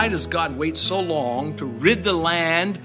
[0.00, 2.80] why does God wait so long to rid the land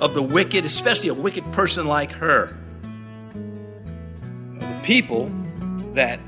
[0.00, 2.52] of the wicked, especially a wicked person like her?
[4.58, 5.30] The people
[5.92, 6.18] that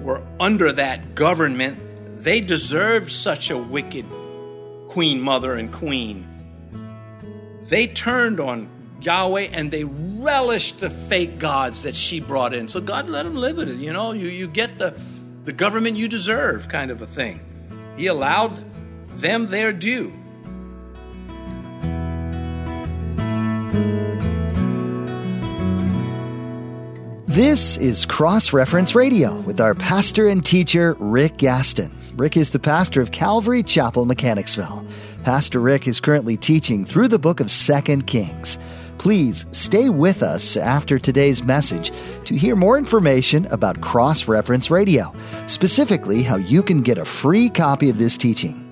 [0.00, 1.78] were under that government,
[2.22, 4.06] they deserved such a wicked
[4.88, 6.26] queen mother and queen.
[7.68, 8.70] They turned on
[9.02, 12.70] Yahweh and they relished the fake gods that she brought in.
[12.70, 13.76] So God let them live with it.
[13.76, 14.98] You know, you, you get the,
[15.44, 17.40] the government you deserve kind of a thing.
[17.98, 18.72] He allowed
[19.16, 20.12] them their due.
[27.26, 31.90] This is Cross Reference Radio with our pastor and teacher, Rick Gaston.
[32.14, 34.86] Rick is the pastor of Calvary Chapel, Mechanicsville.
[35.24, 38.56] Pastor Rick is currently teaching through the book of Second Kings.
[38.98, 41.90] Please stay with us after today's message
[42.24, 45.12] to hear more information about Cross Reference Radio,
[45.46, 48.63] specifically how you can get a free copy of this teaching.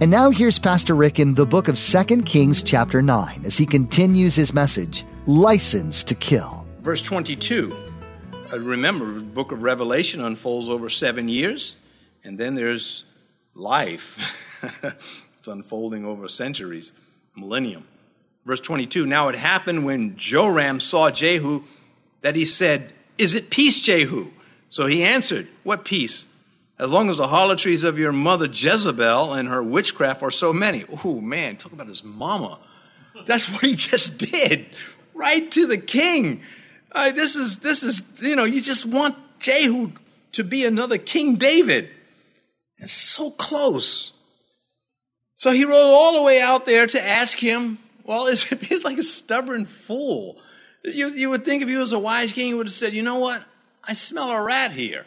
[0.00, 3.66] And now here's Pastor Rick in the book of Second Kings chapter 9 as he
[3.66, 6.64] continues his message, License to Kill.
[6.82, 7.76] Verse 22.
[8.52, 11.74] Uh, remember, the book of Revelation unfolds over seven years,
[12.22, 13.06] and then there's
[13.54, 14.20] life.
[15.36, 16.92] it's unfolding over centuries,
[17.34, 17.88] millennium.
[18.46, 21.64] Verse 22 Now it happened when Joram saw Jehu
[22.20, 24.30] that he said, Is it peace, Jehu?
[24.68, 26.26] So he answered, What peace?
[26.78, 30.84] As long as the harlotries of your mother Jezebel and her witchcraft are so many.
[31.04, 32.60] Oh man, talk about his mama.
[33.26, 34.66] That's what he just did.
[35.14, 36.42] Right to the king.
[36.92, 39.92] Uh, this is this is you know you just want Jehu
[40.32, 41.90] to be another King David.
[42.78, 44.12] It's so close.
[45.34, 47.78] So he rode all the way out there to ask him.
[48.04, 48.26] Well,
[48.60, 50.36] he's like a stubborn fool.
[50.84, 53.02] You, you would think if he was a wise king, he would have said, "You
[53.02, 53.44] know what?
[53.84, 55.06] I smell a rat here.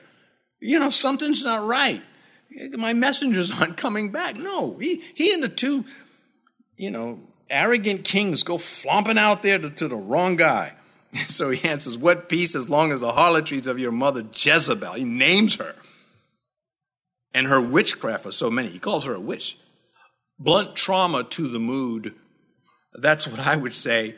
[0.61, 2.01] You know something's not right.
[2.73, 5.83] My messengers aren't coming back." No, he he and the two,
[6.77, 7.19] you know,
[7.51, 10.73] arrogant kings go flomping out there to, to the wrong guy.
[11.27, 14.93] So he answers, What peace as long as the harlotries of your mother Jezebel?
[14.93, 15.75] He names her.
[17.33, 18.69] And her witchcraft are so many.
[18.69, 19.57] He calls her a witch.
[20.39, 22.15] Blunt trauma to the mood.
[22.93, 24.15] That's what I would say.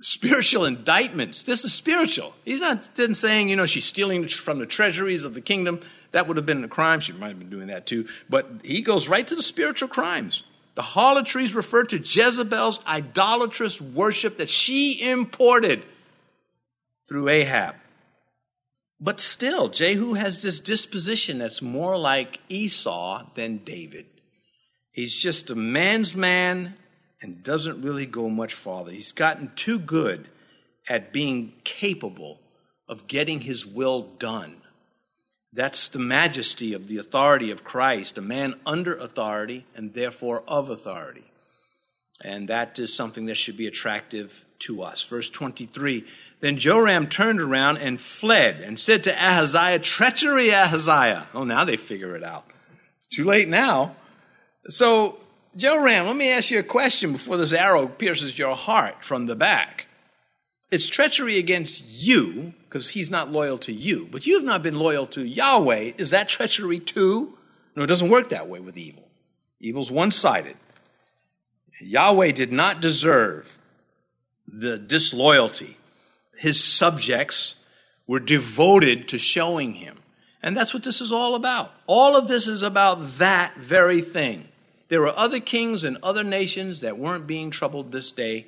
[0.00, 1.42] Spiritual indictments.
[1.42, 2.34] This is spiritual.
[2.44, 5.80] He's not saying, you know, she's stealing from the treasuries of the kingdom.
[6.12, 7.00] That would have been a crime.
[7.00, 8.06] She might have been doing that too.
[8.28, 10.42] But he goes right to the spiritual crimes.
[10.74, 15.82] The harlotries refer to Jezebel's idolatrous worship that she imported
[17.08, 17.76] through Ahab.
[19.00, 24.06] But still, Jehu has this disposition that's more like Esau than David.
[24.90, 26.74] He's just a man's man
[27.20, 28.92] and doesn't really go much farther.
[28.92, 30.28] He's gotten too good
[30.88, 32.40] at being capable
[32.88, 34.62] of getting his will done.
[35.52, 40.68] That's the majesty of the authority of Christ, a man under authority and therefore of
[40.68, 41.24] authority.
[42.22, 45.02] And that is something that should be attractive to us.
[45.04, 46.04] Verse 23
[46.40, 51.26] then Joram turned around and fled and said to Ahaziah, Treachery, Ahaziah.
[51.34, 52.44] Oh, now they figure it out.
[53.10, 53.96] Too late now.
[54.68, 55.18] So,
[55.56, 59.36] Joram, let me ask you a question before this arrow pierces your heart from the
[59.36, 59.86] back.
[60.70, 65.06] It's treachery against you because he's not loyal to you, but you've not been loyal
[65.08, 65.92] to Yahweh.
[65.96, 67.38] Is that treachery too?
[67.74, 69.08] No, it doesn't work that way with evil.
[69.60, 70.56] Evil's one sided.
[71.80, 73.58] Yahweh did not deserve
[74.46, 75.76] the disloyalty
[76.36, 77.54] his subjects
[78.06, 79.98] were devoted to showing him.
[80.42, 81.72] And that's what this is all about.
[81.86, 84.48] All of this is about that very thing.
[84.88, 88.46] There were other kings and other nations that weren't being troubled this day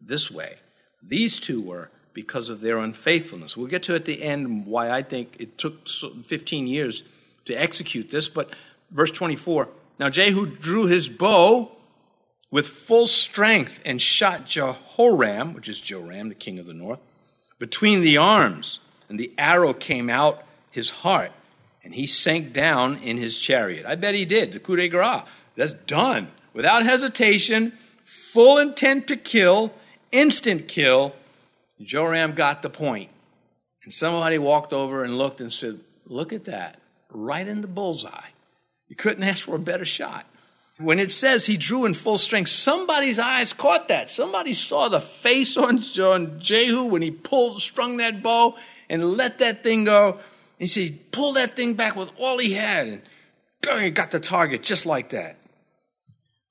[0.00, 0.56] this way.
[1.02, 3.56] These two were because of their unfaithfulness.
[3.56, 7.02] We'll get to at the end why I think it took 15 years
[7.44, 8.54] to execute this, but
[8.90, 11.72] verse 24 Now Jehu drew his bow
[12.50, 17.00] with full strength and shot Jehoram, which is Joram, the king of the north,
[17.58, 21.32] between the arms, and the arrow came out his heart,
[21.84, 23.86] and he sank down in his chariot.
[23.86, 24.52] I bet he did.
[24.52, 25.22] The coup de grace.
[25.56, 26.28] That's done.
[26.52, 27.72] Without hesitation,
[28.04, 29.72] full intent to kill,
[30.12, 31.14] instant kill.
[31.80, 33.10] Joram got the point.
[33.84, 36.78] And somebody walked over and looked and said, Look at that,
[37.10, 38.28] right in the bullseye.
[38.88, 40.26] You couldn't ask for a better shot.
[40.78, 44.10] When it says he drew in full strength, somebody's eyes caught that.
[44.10, 48.56] Somebody saw the face on, on Jehu when he pulled, strung that bow
[48.88, 50.12] and let that thing go.
[50.12, 50.20] And
[50.58, 53.02] He said, pull that thing back with all he had and
[53.80, 55.36] he got the target just like that.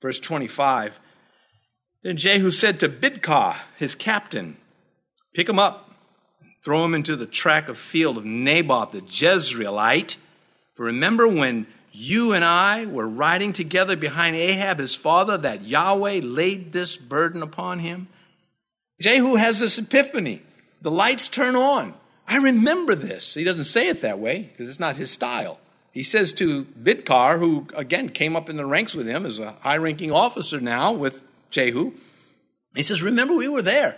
[0.06, 1.00] Verse 25.
[2.04, 4.58] Then Jehu said to Bidkar, his captain,
[5.34, 5.96] pick him up,
[6.64, 10.18] throw him into the track of field of Naboth the Jezreelite.
[10.76, 16.20] For remember when you and I were riding together behind Ahab, his father, that Yahweh
[16.22, 18.08] laid this burden upon him?
[19.02, 20.44] Jehu has this epiphany.
[20.84, 21.96] The lights turn on.
[22.28, 23.34] I remember this.
[23.34, 25.60] He doesn't say it that way because it's not his style.
[25.96, 29.54] He says to Bidkar, who again came up in the ranks with him as a
[29.62, 31.94] high ranking officer now with Jehu,
[32.76, 33.98] he says, Remember, we were there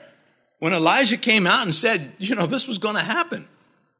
[0.60, 3.48] when Elijah came out and said, You know, this was going to happen.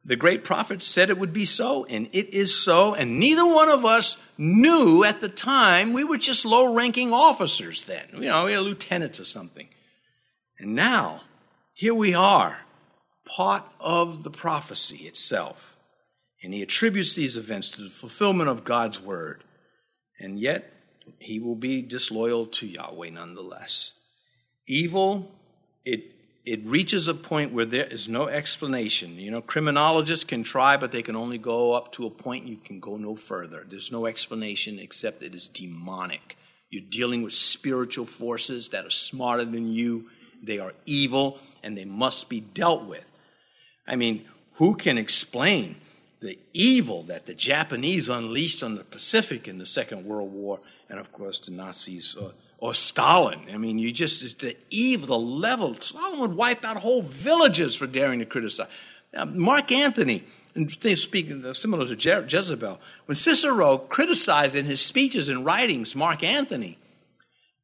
[0.04, 3.68] The great prophet said it would be so, and it is so, and neither one
[3.68, 5.92] of us knew at the time.
[5.92, 9.68] We were just low ranking officers then, you know, we were lieutenants or something.
[10.60, 11.22] And now,
[11.74, 12.60] here we are,
[13.24, 15.77] part of the prophecy itself.
[16.42, 19.44] And he attributes these events to the fulfillment of God's word.
[20.20, 20.72] And yet,
[21.18, 23.94] he will be disloyal to Yahweh nonetheless.
[24.66, 25.32] Evil,
[25.84, 26.14] it,
[26.44, 29.18] it reaches a point where there is no explanation.
[29.18, 32.56] You know, criminologists can try, but they can only go up to a point, you
[32.56, 33.64] can go no further.
[33.68, 36.36] There's no explanation except it is demonic.
[36.70, 40.10] You're dealing with spiritual forces that are smarter than you,
[40.42, 43.06] they are evil, and they must be dealt with.
[43.86, 45.76] I mean, who can explain
[46.20, 50.98] the evil that the Japanese unleashed on the Pacific in the Second World War, and
[50.98, 53.42] of course the Nazis uh, or Stalin.
[53.52, 55.76] I mean, you just it's the evil, the level.
[55.80, 58.68] Stalin would wipe out whole villages for daring to criticize.
[59.12, 60.24] Now, Mark Antony,
[60.54, 66.22] and speaking similar to Je- Jezebel, when Cicero criticized in his speeches and writings Mark
[66.24, 66.78] Antony,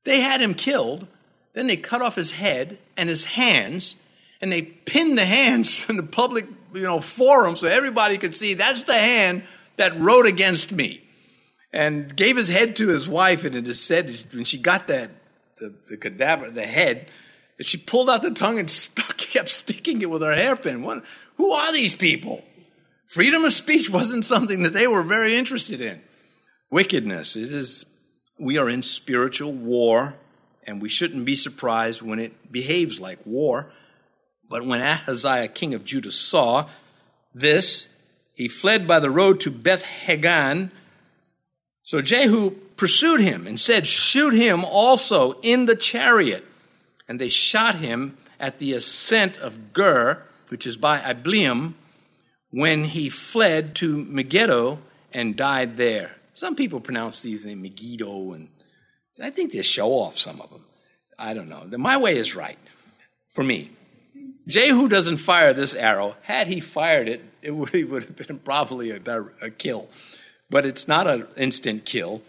[0.05, 1.07] they had him killed.
[1.55, 3.97] Then they cut off his head and his hands,
[4.41, 8.55] and they pinned the hands in the public you know, forum so everybody could see
[8.55, 9.45] that's the hand
[9.77, 11.01] that wrote against me.
[11.73, 15.11] And gave his head to his wife, and it is said when she got that,
[15.59, 17.09] the, the cadaver, the head,
[17.59, 20.83] and she pulled out the tongue and stuck, kept sticking it with her hairpin.
[20.83, 21.03] What,
[21.37, 22.45] who are these people?
[23.07, 26.03] Freedom of speech wasn't something that they were very interested in.
[26.71, 27.85] Wickedness, it is,
[28.39, 30.17] we are in spiritual war,
[30.67, 33.73] and we shouldn't be surprised when it behaves like war.
[34.49, 36.69] But when Ahaziah, king of Judah, saw
[37.35, 37.89] this,
[38.35, 40.71] he fled by the road to Beth Haggan.
[41.83, 46.45] So Jehu pursued him and said, Shoot him also in the chariot.
[47.09, 51.75] And they shot him at the ascent of Gur, which is by Ibleam,
[52.51, 54.79] when he fled to Megiddo
[55.13, 56.17] and died there.
[56.35, 58.49] Some people pronounce these names Megiddo, and
[59.23, 60.65] I think they show off some of them.
[61.19, 61.65] I don't know.
[61.79, 62.59] My way is right
[63.29, 63.71] for me.
[64.47, 66.17] Jehu doesn't fire this arrow.
[66.23, 69.01] Had he fired it, it would, it would have been probably a,
[69.41, 69.89] a kill.
[70.51, 72.23] But it's not an instant kill.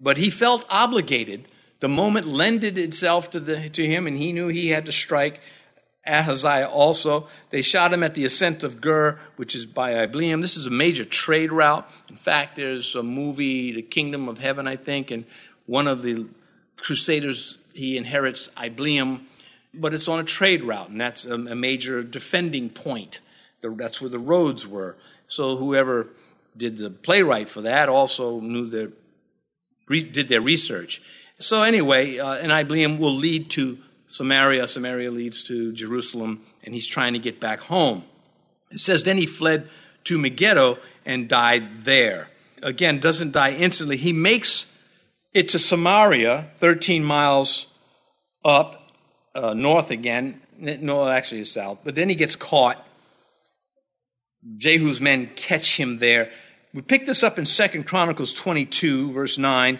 [0.00, 1.48] But he felt obligated.
[1.80, 5.40] The moment lended itself to, the, to him, and he knew he had to strike.
[6.06, 7.28] Ahaziah also.
[7.48, 10.42] They shot him at the ascent of Gur, which is by Ibleam.
[10.42, 11.88] This is a major trade route.
[12.10, 15.24] In fact, there's a movie, The Kingdom of Heaven, I think, and
[15.66, 16.26] one of the
[16.76, 19.22] crusaders, he inherits Ibleam
[19.76, 23.20] but it's on a trade route, and that's a, a major defending point.
[23.60, 24.96] The, that's where the roads were.
[25.26, 26.08] So whoever
[26.56, 28.90] did the playwright for that also knew their,
[29.88, 31.02] did their research.
[31.38, 34.68] So anyway, uh, and Ibleam will lead to Samaria.
[34.68, 38.04] Samaria leads to Jerusalem, and he's trying to get back home.
[38.70, 39.68] It says, then he fled
[40.04, 42.30] to Megiddo and died there.
[42.62, 43.96] Again, doesn't die instantly.
[43.96, 44.66] He makes
[45.32, 47.66] it to Samaria, 13 miles
[48.44, 48.83] up,
[49.34, 50.40] uh, north again.
[50.58, 51.80] No, actually, it's south.
[51.84, 52.84] But then he gets caught.
[54.56, 56.30] Jehu's men catch him there.
[56.72, 59.78] We pick this up in Second Chronicles 22, verse 9.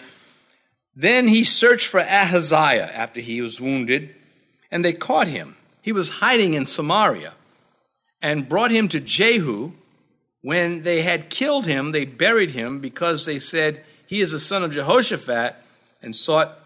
[0.95, 4.15] Then he searched for Ahaziah after he was wounded,
[4.71, 5.57] and they caught him.
[5.81, 7.33] He was hiding in Samaria
[8.21, 9.73] and brought him to Jehu.
[10.41, 14.63] When they had killed him, they buried him because they said, He is a son
[14.63, 15.55] of Jehoshaphat,
[16.01, 16.57] and sought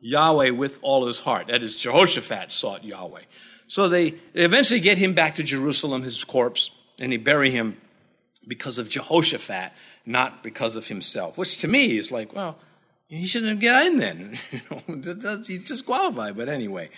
[0.00, 1.48] Yahweh with all his heart.
[1.48, 3.22] That is, Jehoshaphat sought Yahweh.
[3.68, 7.80] So they, eventually get him back to Jerusalem, his corpse, and they bury him
[8.46, 9.72] because of Jehoshaphat,
[10.04, 11.36] not because of himself.
[11.36, 12.58] Which to me is like, well,
[13.08, 14.38] he shouldn't have got in then.
[15.46, 16.36] he's disqualified.
[16.36, 16.90] But anyway,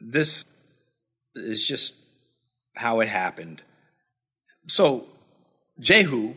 [0.00, 0.44] this
[1.34, 1.94] is just
[2.74, 3.62] how it happened.
[4.68, 5.06] So
[5.80, 6.34] Jehu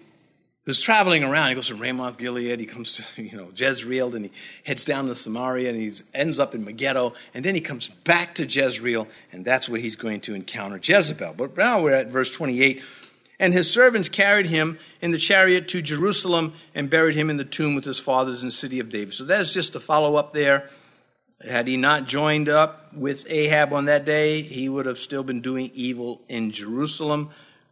[0.65, 1.49] who's traveling around.
[1.49, 4.31] He goes to Ramoth Gilead, he comes to you know Jezreel, and he
[4.63, 8.35] heads down to Samaria, and he ends up in Megiddo, and then he comes back
[8.35, 11.33] to Jezreel, and that's where he's going to encounter Jezebel.
[11.35, 12.81] But now we're at verse 28.
[13.41, 17.45] And his servants carried him in the chariot to Jerusalem and buried him in the
[17.45, 19.13] tomb with his fathers in the city of David.
[19.13, 20.69] So that's just a follow up there.
[21.49, 25.39] Had he not joined up with Ahab on that day, he would have still been
[25.39, 27.29] doing evil in Jerusalem.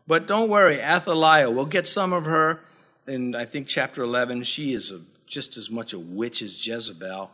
[0.07, 2.61] But don't worry, Athaliah, we'll get some of her
[3.07, 7.31] in, I think, chapter 11, she is a, just as much a witch as Jezebel.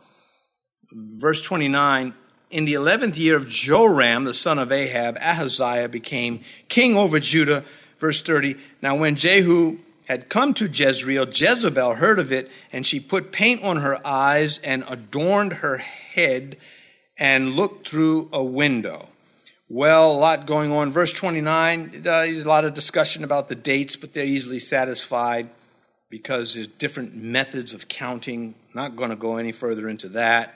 [0.92, 2.14] Verse 29
[2.50, 7.64] In the 11th year of Joram, the son of Ahab, Ahaziah became king over Judah.
[7.98, 13.00] Verse 30 Now, when Jehu had come to Jezreel, Jezebel heard of it, and she
[13.00, 16.56] put paint on her eyes and adorned her head
[17.16, 19.08] and looked through a window.
[19.68, 20.92] Well, a lot going on.
[20.92, 25.48] Verse 29, uh, a lot of discussion about the dates, but they're easily satisfied
[26.14, 28.54] because there's different methods of counting.
[28.72, 30.54] Not going to go any further into that.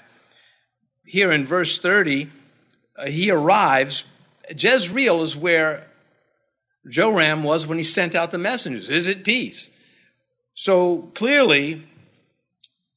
[1.04, 2.30] Here in verse 30,
[2.96, 4.04] uh, he arrives.
[4.56, 5.88] Jezreel is where
[6.88, 8.88] Joram was when he sent out the messengers.
[8.88, 9.70] Is it peace?
[10.54, 11.88] So clearly,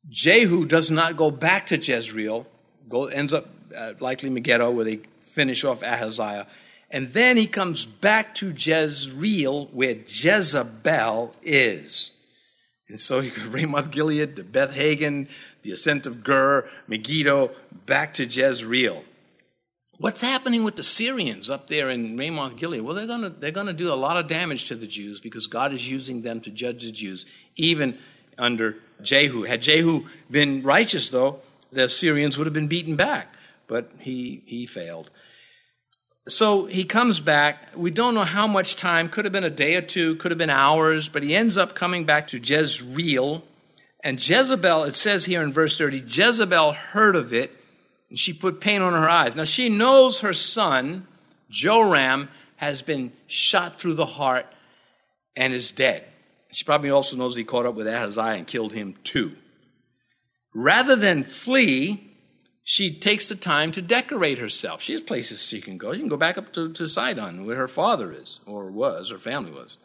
[0.08, 2.46] Jehu does not go back to Jezreel,
[2.88, 6.46] go, ends up uh, likely Megiddo, where they finish off Ahaziah.
[6.92, 12.12] And then he comes back to Jezreel, where Jezebel is.
[12.92, 15.30] And so he goes Ramoth Gilead to Beth Haggan,
[15.62, 17.52] the ascent of Gur, Megiddo,
[17.86, 19.06] back to Jezreel.
[19.98, 22.82] What's happening with the Syrians up there in Ramoth Gilead?
[22.82, 25.48] Well, they're going to they're to do a lot of damage to the Jews because
[25.48, 27.98] God is using them to judge the Jews, even
[28.38, 29.44] under Jehu.
[29.44, 31.40] Had Jehu been righteous, though,
[31.72, 33.34] the Syrians would have been beaten back,
[33.68, 35.12] but he he failed.
[36.28, 37.70] So he comes back.
[37.76, 40.38] We don't know how much time, could have been a day or two, could have
[40.38, 43.44] been hours, but he ends up coming back to Jezreel.
[44.04, 47.58] And Jezebel, it says here in verse 30, Jezebel heard of it
[48.12, 49.36] and she put paint on her eyes.
[49.36, 51.08] Now she knows her son,
[51.50, 54.46] Joram, has been shot through the heart
[55.36, 56.04] and is dead.
[56.52, 59.36] She probably also knows he caught up with Ahaziah and killed him too.
[60.54, 62.11] Rather than flee,
[62.72, 64.82] she takes the time to decorate herself.
[64.82, 65.92] She has places she can go.
[65.92, 69.18] She can go back up to, to Sidon, where her father is, or was, her
[69.18, 69.76] family was.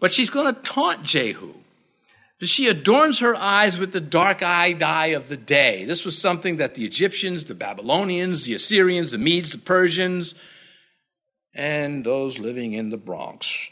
[0.00, 1.54] But she's going to taunt Jehu.
[2.42, 5.84] She adorns her eyes with the dark eyed dye of the day.
[5.84, 10.34] This was something that the Egyptians, the Babylonians, the Assyrians, the Medes, the Persians,
[11.54, 13.70] and those living in the Bronx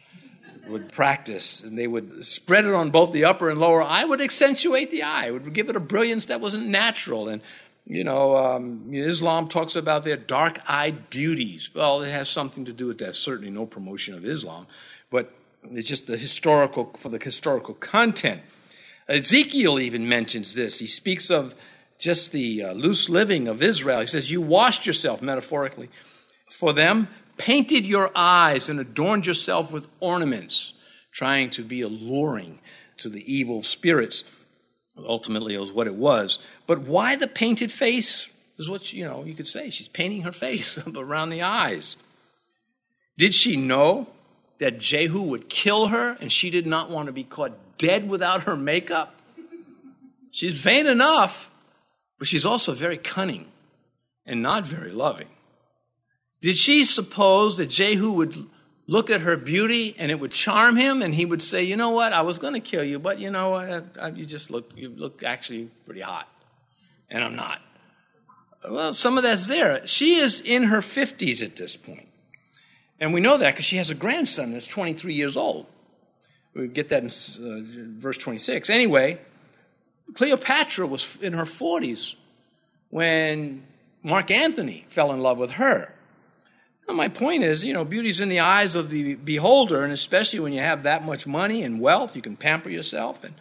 [0.69, 1.61] would practice.
[1.61, 5.03] And they would spread it on both the upper and lower eye, would accentuate the
[5.03, 7.29] eye, would give it a brilliance that wasn't natural.
[7.29, 7.43] And
[7.87, 11.71] you know, um, Islam talks about their dark eyed beauties.
[11.75, 13.15] Well, it has something to do with that.
[13.15, 14.67] Certainly no promotion of Islam,
[15.11, 15.35] but
[15.71, 18.43] it's just the historical, for the historical content.
[19.09, 20.79] Ezekiel even mentions this.
[20.79, 21.55] He speaks of
[21.99, 24.01] just the uh, loose living of Israel.
[24.01, 25.91] He says, You washed yourself, metaphorically,
[26.51, 30.73] for them, painted your eyes, and adorned yourself with ornaments,
[31.13, 32.61] trying to be alluring
[32.99, 34.25] to the evil spirits.
[34.97, 36.39] Ultimately, it was what it was.
[36.67, 38.29] But why the painted face?
[38.57, 39.71] Is what, you know, you could say.
[39.71, 41.97] She's painting her face around the eyes.
[43.17, 44.09] Did she know
[44.59, 48.45] that Jehu would kill her and she did not want to be caught dead without
[48.45, 49.21] her makeup?
[50.31, 51.51] She's vain enough,
[52.19, 53.47] but she's also very cunning
[54.27, 55.29] and not very loving.
[56.41, 58.47] Did she suppose that Jehu would
[58.87, 61.91] look at her beauty and it would charm him and he would say, "You know
[61.91, 62.13] what?
[62.13, 64.17] I was going to kill you, but you know what?
[64.17, 66.29] You just look you look actually pretty hot."
[67.15, 67.63] And I'm not.
[68.69, 69.87] Well, some of that's there.
[69.87, 72.09] She is in her 50s at this point.
[72.99, 75.67] And we know that because she has a grandson that's 23 years old.
[76.55, 77.61] We get that in uh,
[78.01, 78.69] verse 26.
[78.69, 79.21] Anyway,
[80.15, 82.17] Cleopatra was in her 40s
[82.91, 83.63] when
[84.03, 85.95] Mark Antony fell in love with her.
[86.89, 90.41] Now, my point is, you know, beauty's in the eyes of the beholder, and especially
[90.41, 93.35] when you have that much money and wealth, you can pamper yourself, and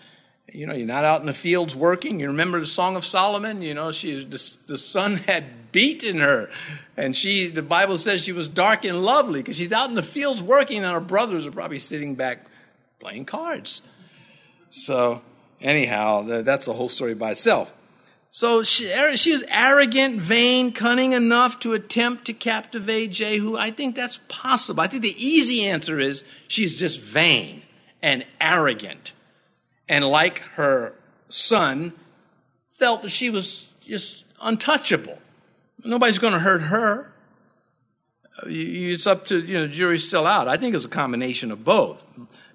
[0.54, 2.20] you know, you're not out in the fields working.
[2.20, 3.62] You remember the Song of Solomon?
[3.62, 6.52] You know, she the, the sun had beaten her,
[6.96, 10.04] and she, the Bible says, she was dark and lovely because she's out in the
[10.04, 12.46] fields working, and her brothers are probably sitting back
[13.00, 13.82] playing cards.
[14.70, 15.24] So,
[15.60, 17.74] anyhow, that's a whole story by itself.
[18.30, 23.56] So she, she arrogant, vain, cunning enough to attempt to captivate Jehu.
[23.56, 24.82] I think that's possible.
[24.82, 27.62] I think the easy answer is she's just vain
[28.02, 29.14] and arrogant.
[29.94, 30.96] And like her
[31.30, 31.94] son,
[32.68, 35.20] felt that she was just untouchable.
[35.86, 37.14] Nobody's going to hurt her.
[38.40, 40.48] Uh, it's up to, you know, the jury's still out.
[40.48, 42.04] I think it's a combination of both.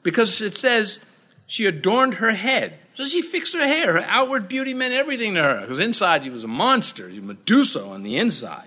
[0.03, 0.99] Because it says
[1.47, 2.81] she adorned her head.
[2.95, 3.93] So she fixed her hair.
[3.93, 5.61] Her outward beauty meant everything to her.
[5.61, 8.67] Because inside she was a monster, Medusa on the inside.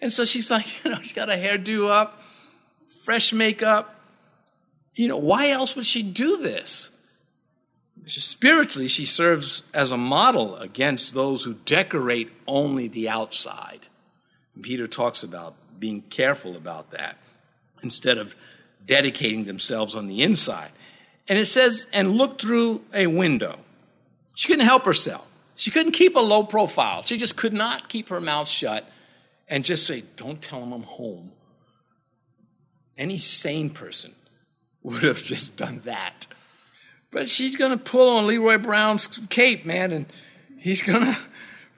[0.00, 2.22] And so she's like, you know, she's got her hairdo up,
[3.02, 3.96] fresh makeup.
[4.94, 6.90] You know, why else would she do this?
[8.06, 13.86] Spiritually, she serves as a model against those who decorate only the outside.
[14.54, 17.18] And Peter talks about being careful about that
[17.82, 18.36] instead of
[18.84, 20.70] dedicating themselves on the inside.
[21.28, 23.58] And it says, and look through a window.
[24.34, 25.26] She couldn't help herself.
[25.56, 27.02] She couldn't keep a low profile.
[27.02, 28.88] She just could not keep her mouth shut
[29.48, 31.32] and just say, Don't tell him I'm home.
[32.98, 34.14] Any sane person
[34.82, 36.26] would have just done that.
[37.16, 40.06] But she's going to pull on Leroy Brown's cape, man, and
[40.58, 41.16] he's going to,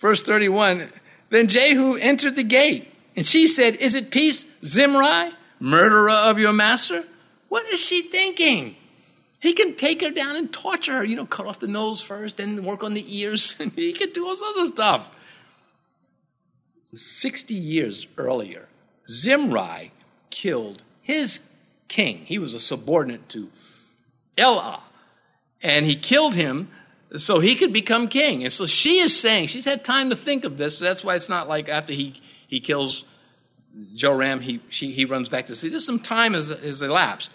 [0.00, 0.90] verse 31,
[1.30, 5.30] then Jehu entered the gate, and she said, Is it peace, Zimri,
[5.60, 7.04] murderer of your master?
[7.48, 8.74] What is she thinking?
[9.38, 12.38] He can take her down and torture her, you know, cut off the nose first,
[12.38, 13.52] then work on the ears.
[13.76, 15.08] he can do all sorts of stuff.
[16.96, 18.66] 60 years earlier,
[19.06, 19.92] Zimri
[20.30, 21.42] killed his
[21.86, 22.24] king.
[22.24, 23.50] He was a subordinate to
[24.36, 24.82] Elah.
[25.62, 26.68] And he killed him
[27.16, 28.44] so he could become king.
[28.44, 30.78] And so she is saying, she's had time to think of this.
[30.78, 32.14] So that's why it's not like after he,
[32.46, 33.04] he kills
[33.94, 35.70] Joram, he, she, he runs back to see.
[35.70, 37.30] Just some time has, has elapsed.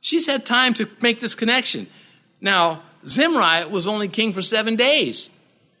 [0.00, 1.86] She's had time to make this connection.
[2.40, 5.30] Now, Zimri was only king for seven days.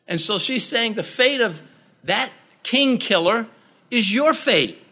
[0.08, 1.62] And so she's saying the fate of
[2.04, 2.30] that
[2.62, 3.46] king killer
[3.90, 4.82] is your fate.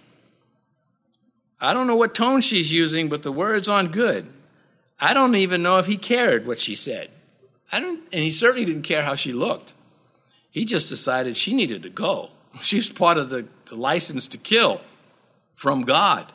[1.61, 4.29] I don't know what tone she's using, but the words aren't good.
[5.01, 7.11] I don't even know if he cared what she said.
[7.73, 9.75] I don't, and he certainly didn't care how she looked.
[10.51, 12.31] He just decided she needed to go.
[12.63, 14.81] She's part of the, the license to kill
[15.57, 16.33] from God.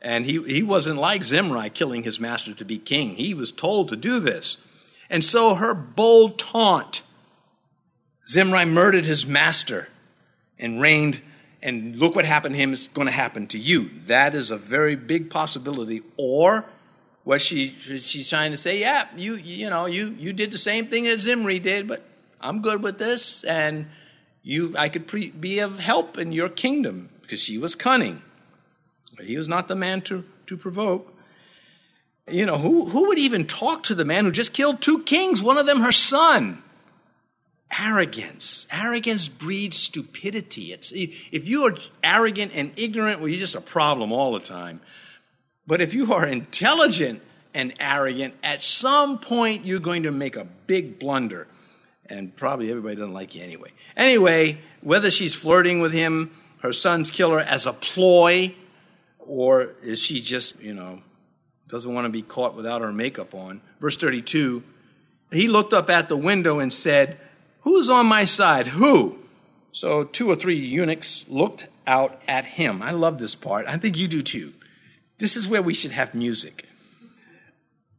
[0.00, 3.16] And he, he wasn't like Zimri killing his master to be king.
[3.16, 4.56] He was told to do this.
[5.10, 7.02] And so her bold taunt
[8.28, 9.88] Zimri murdered his master
[10.58, 11.22] and reigned,
[11.62, 13.90] and look what happened to him is going to happen to you.
[14.06, 16.02] That is a very big possibility.
[16.18, 16.66] Or
[17.28, 20.86] was she she's trying to say, yeah, you you know you you did the same
[20.86, 22.02] thing as Zimri did, but
[22.40, 23.86] I'm good with this, and
[24.42, 28.22] you I could pre- be of help in your kingdom because she was cunning.
[29.14, 31.14] But he was not the man to, to provoke.
[32.30, 35.42] You know, who, who would even talk to the man who just killed two kings,
[35.42, 36.62] one of them her son?
[37.78, 38.66] Arrogance.
[38.72, 40.72] Arrogance breeds stupidity.
[40.72, 44.80] It's, if you are arrogant and ignorant, well, you're just a problem all the time.
[45.66, 47.20] But if you are intelligent
[47.58, 51.48] and arrogant, at some point you're going to make a big blunder.
[52.06, 53.72] And probably everybody doesn't like you anyway.
[53.96, 56.30] Anyway, whether she's flirting with him,
[56.62, 58.54] her son's killer, as a ploy,
[59.18, 61.02] or is she just, you know,
[61.68, 63.60] doesn't want to be caught without her makeup on?
[63.80, 64.62] Verse 32
[65.32, 67.18] He looked up at the window and said,
[67.62, 68.68] Who's on my side?
[68.68, 69.18] Who?
[69.72, 72.82] So two or three eunuchs looked out at him.
[72.82, 73.66] I love this part.
[73.66, 74.54] I think you do too.
[75.18, 76.67] This is where we should have music.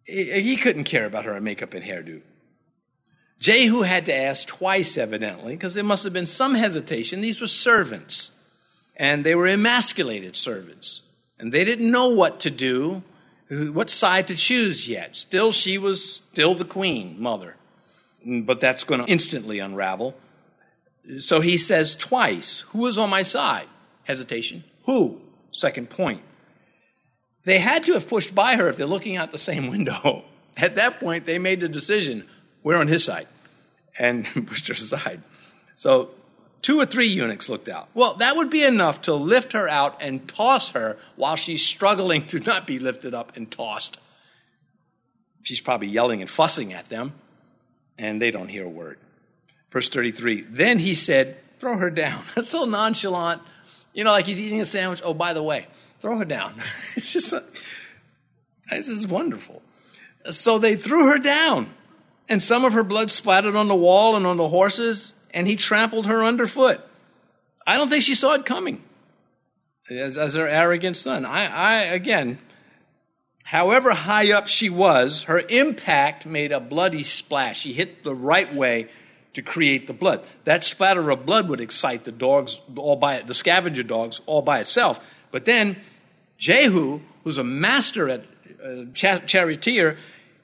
[0.09, 2.21] Eh, he couldn't care about her makeup and hairdo.
[3.39, 7.21] Jehu had to ask twice, evidently, because there must have been some hesitation.
[7.21, 8.31] These were servants,
[8.97, 11.03] and they were emasculated servants
[11.39, 13.01] and they didn't know what to do,
[13.49, 15.15] what side to choose yet.
[15.15, 17.55] Still, she was still the queen mother,
[18.27, 20.15] mm, but that's going to instantly unravel.
[21.19, 23.67] So he says twice, Who is on my side?
[24.03, 24.65] Hesitation.
[24.83, 25.21] Who?
[25.51, 26.21] Second point.
[27.43, 30.23] They had to have pushed by her if they're looking out the same window.
[30.57, 32.25] At that point, they made the decision
[32.63, 33.27] we're on his side
[33.97, 35.21] and pushed her aside.
[35.75, 36.11] So
[36.61, 37.87] two or three eunuchs looked out.
[37.93, 42.27] Well, that would be enough to lift her out and toss her while she's struggling
[42.27, 43.99] to not be lifted up and tossed.
[45.43, 47.13] She's probably yelling and fussing at them,
[47.97, 48.99] and they don't hear a word.
[49.71, 52.23] Verse 33 Then he said, Throw her down.
[52.35, 53.41] That's so nonchalant.
[53.93, 55.01] You know, like he's eating a sandwich.
[55.03, 55.67] Oh, by the way,
[55.99, 56.55] throw her down.
[56.95, 57.33] it's just,
[58.69, 59.61] this is wonderful.
[60.31, 61.73] So they threw her down,
[62.27, 65.55] and some of her blood splattered on the wall and on the horses, and he
[65.55, 66.81] trampled her underfoot.
[67.65, 68.83] I don't think she saw it coming
[69.89, 71.25] as, as her arrogant son.
[71.25, 72.39] I, I, again,
[73.43, 77.61] however high up she was, her impact made a bloody splash.
[77.61, 78.89] She hit the right way
[79.33, 80.25] to create the blood.
[80.43, 84.59] That splatter of blood would excite the dogs all by the scavenger dogs all by
[84.59, 84.99] itself.
[85.31, 85.77] But then
[86.39, 88.23] Jehu, who's a master at
[88.63, 89.97] uh, charioteer,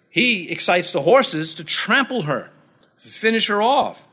[0.09, 2.51] he excites the horses to trample her,
[2.97, 4.05] finish her off.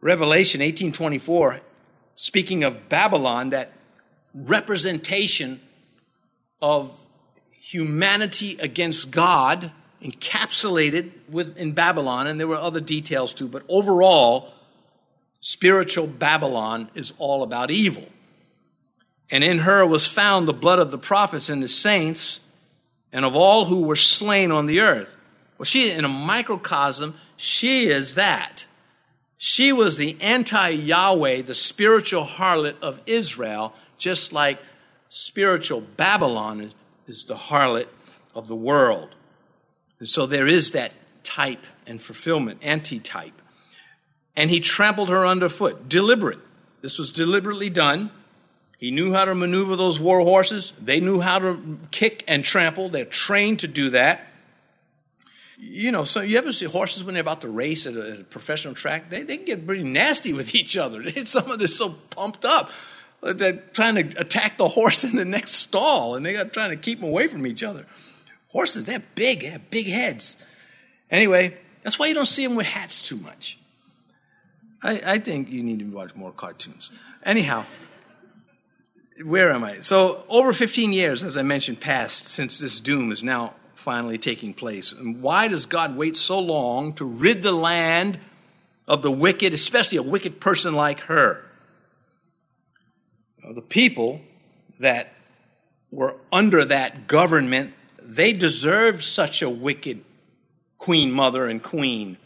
[0.00, 1.60] Revelation 18:24
[2.14, 3.72] speaking of Babylon that
[4.34, 5.60] representation
[6.60, 6.92] of
[7.50, 9.70] humanity against God
[10.02, 14.52] encapsulated within Babylon and there were other details too but overall
[15.40, 18.08] spiritual Babylon is all about evil
[19.32, 22.38] and in her was found the blood of the prophets and the saints
[23.12, 25.16] and of all who were slain on the earth
[25.58, 28.66] well she in a microcosm she is that
[29.44, 34.60] she was the anti Yahweh, the spiritual harlot of Israel, just like
[35.08, 36.70] spiritual Babylon
[37.08, 37.88] is the harlot
[38.36, 39.16] of the world.
[39.98, 43.42] And so there is that type and fulfillment, anti-type.
[44.36, 46.38] And he trampled her underfoot, deliberate.
[46.80, 48.12] This was deliberately done.
[48.82, 50.72] He knew how to maneuver those war horses.
[50.76, 52.88] They knew how to kick and trample.
[52.88, 54.26] They're trained to do that.
[55.56, 58.20] You know, so you ever see horses when they're about to race at a, at
[58.22, 59.08] a professional track?
[59.08, 61.08] They, they get pretty nasty with each other.
[61.24, 62.72] Some of them are so pumped up.
[63.22, 66.98] They're trying to attack the horse in the next stall, and they're trying to keep
[66.98, 67.86] them away from each other.
[68.48, 69.42] Horses, they're big.
[69.42, 70.36] They have big heads.
[71.08, 73.58] Anyway, that's why you don't see them with hats too much.
[74.82, 76.90] I, I think you need to watch more cartoons.
[77.24, 77.64] Anyhow,
[79.24, 79.80] where am I?
[79.80, 84.54] So, over 15 years, as I mentioned, passed since this doom is now finally taking
[84.54, 84.92] place.
[84.92, 88.18] And why does God wait so long to rid the land
[88.86, 91.44] of the wicked, especially a wicked person like her?
[93.54, 94.20] the people
[94.78, 95.12] that
[95.90, 100.02] were under that government, they deserved such a wicked
[100.78, 102.16] queen mother and queen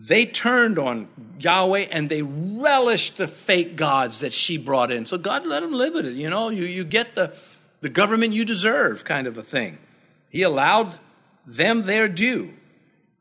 [0.00, 1.08] they turned on
[1.38, 5.04] Yahweh and they relished the fake gods that she brought in.
[5.04, 6.14] So God let them live with it.
[6.14, 7.34] You know, you, you get the,
[7.82, 9.78] the government you deserve kind of a thing.
[10.30, 10.98] He allowed
[11.46, 12.54] them their due.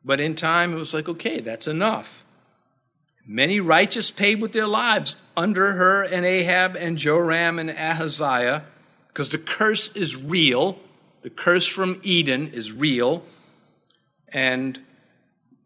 [0.06, 2.24] But in time, it was like, okay, that's enough.
[3.28, 8.64] Many righteous paid with their lives under her and Ahab and Joram and Ahaziah
[9.10, 10.80] because the curse is real.
[11.24, 13.26] The curse from Eden is real.
[14.30, 14.80] And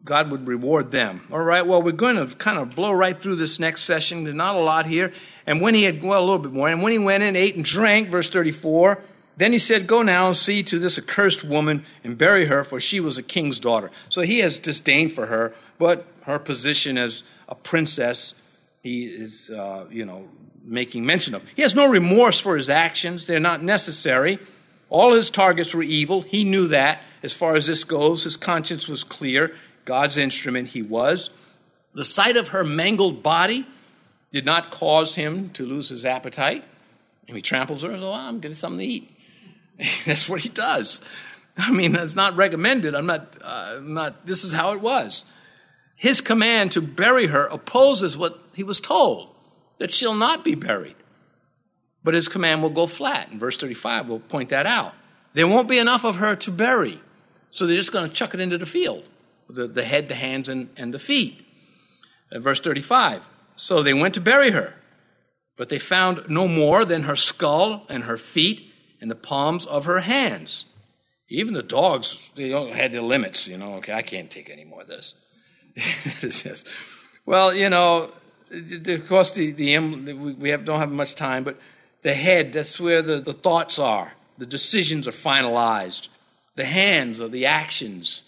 [0.04, 1.26] God would reward them.
[1.32, 4.24] All right, well, we're going to kind of blow right through this next session.
[4.24, 5.12] There's not a lot here.
[5.46, 7.56] And when he had, well, a little bit more, and when he went in, ate
[7.56, 9.00] and drank, verse 34,
[9.36, 12.80] then he said, Go now and see to this accursed woman and bury her, for
[12.80, 13.90] she was a king's daughter.
[14.08, 18.34] So he has disdain for her, but her position as a princess,
[18.82, 20.28] he is, uh, you know,
[20.62, 21.44] making mention of.
[21.54, 24.38] He has no remorse for his actions, they're not necessary.
[24.90, 26.20] All his targets were evil.
[26.20, 27.02] He knew that.
[27.22, 29.56] As far as this goes, his conscience was clear.
[29.84, 31.30] God's instrument he was.
[31.94, 33.66] The sight of her mangled body
[34.32, 36.64] did not cause him to lose his appetite.
[37.28, 39.16] And he tramples her and says, well, I'm getting something to eat.
[40.06, 41.00] That's what he does.
[41.56, 42.96] I mean, that's not recommended.
[42.96, 45.24] I'm not, uh, I'm not, this is how it was.
[45.94, 49.32] His command to bury her opposes what he was told,
[49.78, 50.96] that she'll not be buried.
[52.02, 53.30] But his command will go flat.
[53.30, 54.94] In verse 35, we'll point that out.
[55.34, 57.00] There won't be enough of her to bury,
[57.52, 59.04] so they're just going to chuck it into the field
[59.48, 61.44] the, the head, the hands, and, and the feet.
[62.32, 64.74] Uh, verse 35 So they went to bury her,
[65.56, 69.84] but they found no more than her skull and her feet and the palms of
[69.84, 70.64] her hands.
[71.28, 73.74] Even the dogs, they had their limits, you know.
[73.74, 75.14] Okay, I can't take any more of this.
[77.26, 78.10] Well, you know,
[78.50, 81.58] of course, the, the we have, don't have much time, but
[82.02, 84.12] the head, that's where the, the thoughts are.
[84.36, 86.08] The decisions are finalized.
[86.56, 88.24] The hands are the actions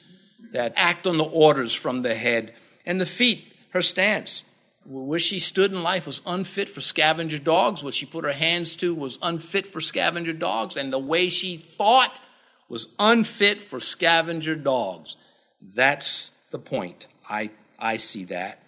[0.53, 2.55] that act on the orders from the head.
[2.85, 4.43] And the feet, her stance.
[4.85, 7.83] Where she stood in life was unfit for scavenger dogs.
[7.83, 10.77] What she put her hands to was unfit for scavenger dogs.
[10.77, 12.21] And the way she thought
[12.69, 15.17] was unfit for scavenger dogs.
[15.61, 17.07] That's the point.
[17.29, 18.63] I, I see that.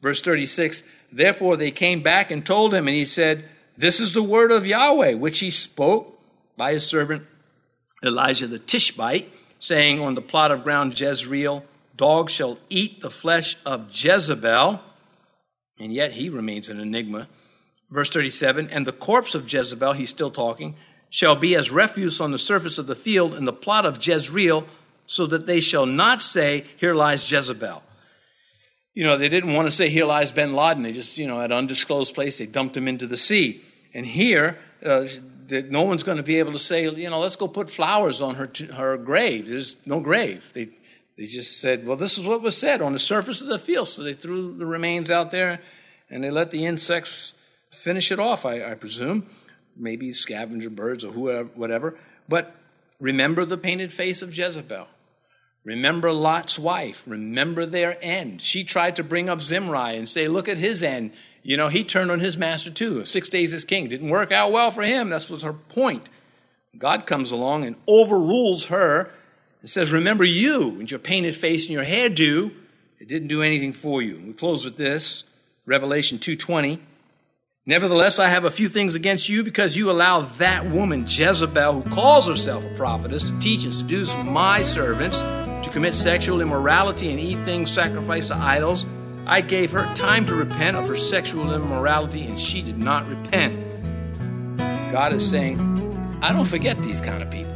[0.00, 4.22] Verse 36 Therefore they came back and told him, and he said, This is the
[4.22, 6.20] word of Yahweh, which he spoke
[6.56, 7.24] by his servant
[8.02, 9.32] Elijah the Tishbite
[9.64, 11.64] saying, On the plot of ground Jezreel,
[11.96, 14.80] dogs shall eat the flesh of Jezebel.
[15.80, 17.28] And yet he remains an enigma.
[17.90, 20.76] Verse 37 And the corpse of Jezebel, he's still talking,
[21.08, 24.66] shall be as refuse on the surface of the field in the plot of Jezreel,
[25.06, 27.82] so that they shall not say, Here lies Jezebel.
[28.94, 30.82] You know, they didn't want to say, Here lies bin Laden.
[30.82, 33.62] They just, you know, at an undisclosed place, they dumped him into the sea.
[33.94, 35.06] And here, uh,
[35.48, 38.20] that no one's going to be able to say, you know, let's go put flowers
[38.20, 39.48] on her, her grave.
[39.48, 40.50] There's no grave.
[40.54, 40.68] They,
[41.16, 43.88] they just said, well, this is what was said on the surface of the field.
[43.88, 45.60] So they threw the remains out there
[46.10, 47.32] and they let the insects
[47.70, 49.26] finish it off, I, I presume.
[49.76, 51.96] Maybe scavenger birds or whoever, whatever.
[52.28, 52.54] But
[53.00, 54.86] remember the painted face of Jezebel.
[55.64, 57.02] Remember Lot's wife.
[57.06, 58.42] Remember their end.
[58.42, 61.12] She tried to bring up Zimri and say, look at his end.
[61.44, 63.04] You know, he turned on his master too.
[63.04, 63.86] Six days as king.
[63.86, 65.10] Didn't work out well for him.
[65.10, 66.08] That was her point.
[66.76, 69.10] God comes along and overrules her
[69.60, 72.50] and says, Remember you and your painted face and your hairdo.
[72.98, 74.22] It didn't do anything for you.
[74.26, 75.24] We close with this
[75.66, 76.80] Revelation 2.20.
[77.66, 81.94] Nevertheless, I have a few things against you because you allow that woman, Jezebel, who
[81.94, 87.20] calls herself a prophetess, to teach and seduce my servants to commit sexual immorality and
[87.20, 88.84] eat things sacrificed to idols.
[89.26, 93.58] I gave her time to repent of her sexual immorality, and she did not repent.
[94.92, 95.58] God is saying,
[96.22, 97.50] I don't forget these kind of people,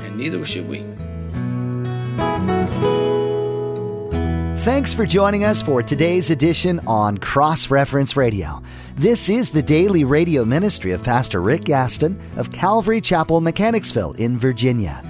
[0.00, 0.84] and neither should we.
[4.58, 8.62] Thanks for joining us for today's edition on Cross Reference Radio.
[8.96, 14.38] This is the daily radio ministry of Pastor Rick Gaston of Calvary Chapel, Mechanicsville, in
[14.38, 15.02] Virginia.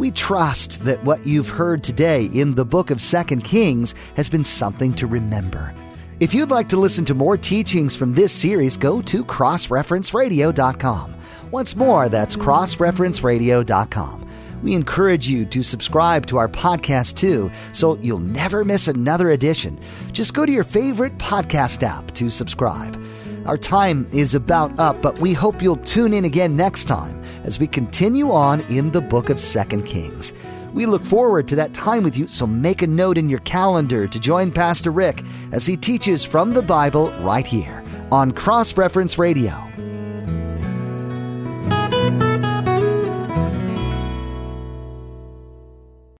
[0.00, 4.44] We trust that what you've heard today in the book of Second Kings has been
[4.44, 5.74] something to remember.
[6.20, 11.14] If you'd like to listen to more teachings from this series, go to crossreferenceradio.com.
[11.50, 14.30] Once more, that's crossreferenceradio.com.
[14.62, 19.78] We encourage you to subscribe to our podcast too, so you'll never miss another edition.
[20.12, 22.98] Just go to your favorite podcast app to subscribe.
[23.44, 27.58] Our time is about up, but we hope you'll tune in again next time as
[27.58, 30.32] we continue on in the book of Second Kings.
[30.72, 34.06] We look forward to that time with you, so make a note in your calendar
[34.06, 35.22] to join Pastor Rick
[35.52, 39.69] as he teaches from the Bible right here on Cross Reference Radio.